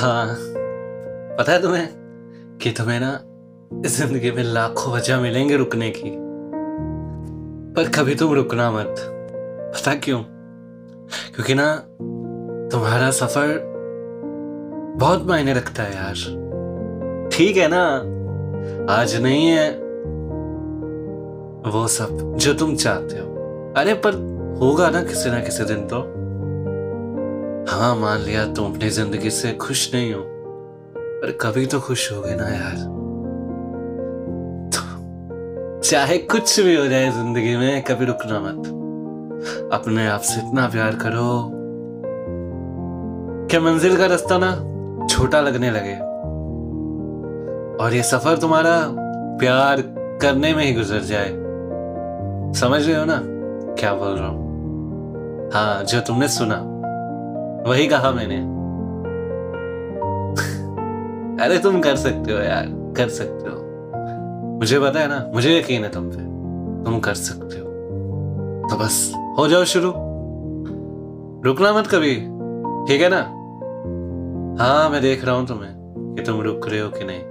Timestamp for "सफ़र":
13.10-13.60, 48.02-48.38